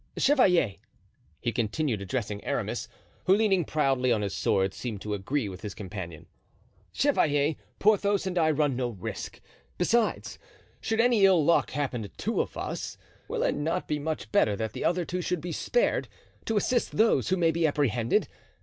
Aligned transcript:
Chevalier," 0.17 0.77
he 1.39 1.51
continued, 1.51 2.01
addressing 2.01 2.43
Aramis, 2.43 2.87
who, 3.25 3.35
leaning 3.35 3.63
proudly 3.63 4.11
on 4.11 4.23
his 4.23 4.33
sword, 4.33 4.73
seemed 4.73 4.99
to 5.01 5.13
agree 5.13 5.47
with 5.47 5.61
his 5.61 5.75
companion, 5.75 6.25
"Chevalier, 6.91 7.53
Porthos 7.77 8.25
and 8.25 8.35
I 8.35 8.49
run 8.49 8.75
no 8.75 8.89
risk; 8.89 9.39
besides, 9.77 10.39
should 10.79 10.99
any 10.99 11.23
ill 11.23 11.45
luck 11.45 11.69
happen 11.69 12.01
to 12.01 12.09
two 12.09 12.41
of 12.41 12.57
us, 12.57 12.97
will 13.27 13.43
it 13.43 13.53
not 13.53 13.87
be 13.87 13.99
much 13.99 14.31
better 14.31 14.55
that 14.55 14.73
the 14.73 14.83
other 14.83 15.05
two 15.05 15.21
should 15.21 15.39
be 15.39 15.51
spared 15.51 16.07
to 16.45 16.57
assist 16.57 16.93
those 16.97 17.29
who 17.29 17.37
may 17.37 17.51
be 17.51 17.67
apprehended? 17.67 18.27